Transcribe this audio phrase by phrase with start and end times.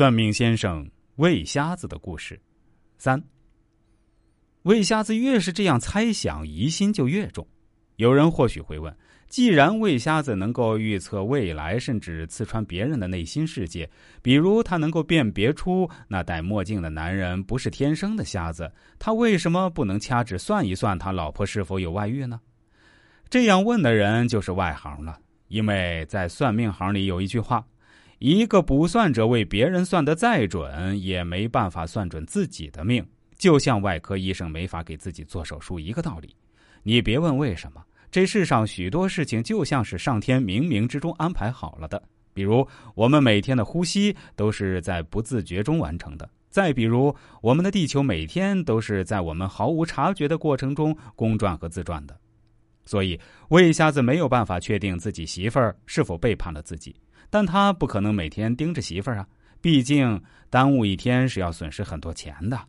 [0.00, 2.40] 算命先生魏瞎子的故事，
[2.96, 3.22] 三。
[4.62, 7.46] 魏瞎子越是这样猜想，疑心就越重。
[7.96, 8.96] 有人或许会问：
[9.28, 13.86] 既然魏瞎子能够预测未来，甚至刺穿别人的内心世界，
[14.22, 22.40] 比如他能够辨别出那戴墨镜的男人不是天生的瞎子，他为什么不能掐指算一算他老婆是否有外遇呢？
[23.28, 27.62] 这样问的人就是外行了，因为在算命行里有一句话。
[28.20, 33.02] 一个卜算者为别人算得再准，也没办法算准自己的命，
[33.38, 36.36] 就像外科医生没法给自己做手术一个道理。
[36.82, 42.02] 你别问为什么，这世上许多事情就像是上天冥冥之中安排好了的。
[42.34, 52.14] 比如，我们每天的呼吸都是在不自觉中完成的；再比如，我们的地球每天都是在我们毫无察觉的过程中公转和自转的。
[52.84, 53.18] 所以，
[53.48, 56.94] 魏瞎子没有办法确定自己媳妇儿是否背叛了自己。
[57.30, 59.26] 但他不可能每天盯着媳妇儿啊，
[59.60, 62.60] 毕竟耽误一天是要损失很多钱的。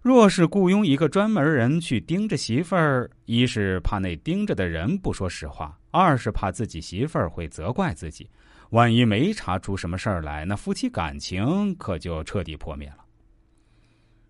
[0.00, 8.30] 若是雇佣一个专门人去盯着媳妇儿，一是怕那盯着的人不说实话，二是怕自己媳妇儿会责怪自己。
[8.70, 12.98] 万一没查出什么事儿来，那夫妻感情可就彻底破灭了。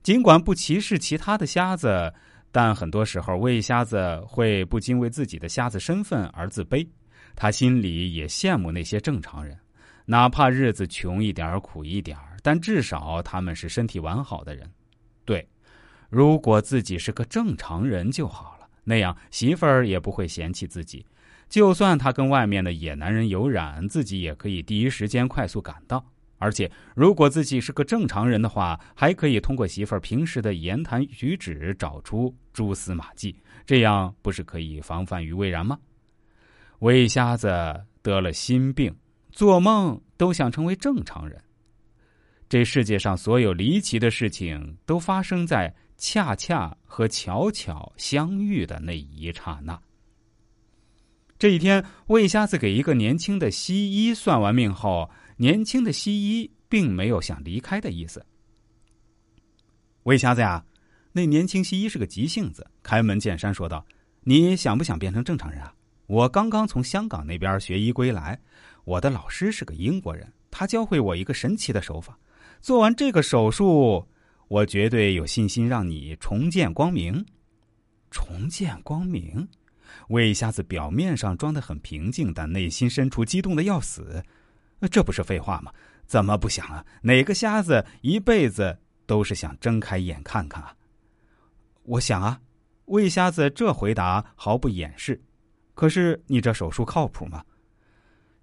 [0.03, 2.13] 尽管不歧视其他的瞎子，
[2.51, 6.87] 但很多时候魏瞎子会不禁为自己的瞎子身份而自卑。
[7.41, 9.57] 他心里也羡慕那些正常人，
[10.07, 14.69] 哪怕日子穷一点苦一点但至少他们是身体完好的人。
[15.25, 15.49] 对，
[16.11, 21.07] 如果自己是个正常人就好了，那样媳妇儿也不会嫌弃自己。
[21.49, 26.05] 就算他跟外面的野男人有染，自己也可以第一时间快速赶到。
[26.39, 35.79] 而且，如果自己是个正常人的话，还可以通过媳妇儿平时的言谈举止找出蛛丝马迹，这样不是可以防范于未然吗？
[36.81, 37.49] 魏瞎子
[38.03, 38.95] 得了心病，
[39.33, 41.43] 做梦都想成为正常人。
[42.49, 49.79] 这世界上所有离奇的事情，都发生在恰恰和巧巧相遇的那一刹那。
[51.37, 58.25] 这一天，魏瞎子给一个年轻的西医算完命后，年轻的西医并没有想离开的意思。
[60.05, 60.65] 魏瞎子呀，
[61.13, 63.85] 那年轻西医是个急性子，开门见山说道
[64.23, 65.73] ：“你想不想变成正常人啊？”
[66.09, 68.41] 我刚刚从香港那边学医归来，
[68.85, 72.19] 我的老师是个英国人，他教会我一个神奇的手法。
[72.63, 74.09] 做完这个手术，
[74.49, 77.27] 我绝对有信心让你重见光明。
[78.11, 79.47] 重见光明？
[80.09, 84.25] 魏瞎子表面上装得很平静，但内心深处激动的要死。
[84.91, 85.71] 这不是废话吗？
[86.07, 86.83] 怎么不想啊？
[87.03, 90.75] 哪个瞎子一辈子都是想睁开眼看看啊？
[91.83, 92.41] 我想啊。
[92.87, 95.21] 魏瞎子这回答毫不掩饰。
[95.79, 97.45] 可是你这手术靠谱吗？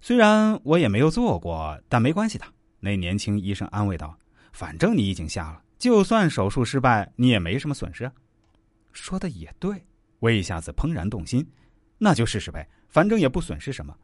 [0.00, 2.46] 虽然我也没有做过，但没关系的。
[2.80, 4.18] 那年轻医生安慰道
[4.54, 8.10] ：“反正你已经瞎了，就算手术失败，你也没什么损失。”
[8.90, 9.84] 说的也对，
[10.20, 11.46] 魏瞎子怦然动心，
[11.98, 13.94] 那就试试呗，反正也不损失什么。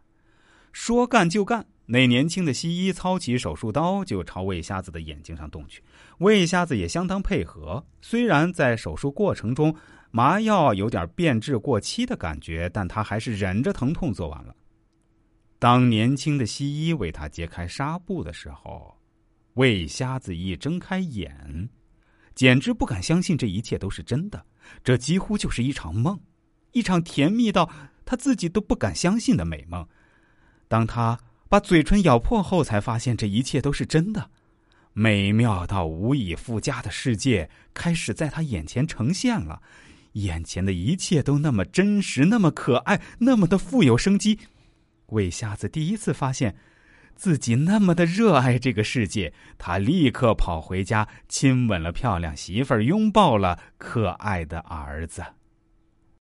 [0.71, 5.83] 说干就干，那年轻的西医操起手术刀就朝魏瞎子的眼睛上动去。
[6.19, 9.75] 魏瞎子也相当配合，虽然在手术过程中。
[10.15, 14.55] 麻药有点变质过期的感觉，但他还是忍着疼痛做完了。
[15.59, 18.95] 当年轻的西医为他揭开纱布的时候，
[19.55, 21.71] 魏瞎子一睁开眼，
[22.35, 24.45] 简直不敢相信这一切都是真的。
[24.85, 26.21] 这几乎就是一场梦，
[26.73, 27.71] 一场甜蜜到
[28.05, 29.89] 他自己都不敢相信的美梦。
[30.69, 31.19] 当他
[31.49, 34.31] 把嘴唇咬破后，才发现这一切都是真的，
[34.93, 39.63] 美妙到无以复加的世界开始在他眼前呈现了。
[40.13, 44.39] 眼前的一切都那么真实，那么可爱，那么的富有生机。
[45.07, 46.57] 魏瞎子第一次发现
[47.15, 55.23] 自己那么的热爱这个世界，他立刻跑回家，亲吻了漂亮媳妇儿，拥抱了可爱的儿子。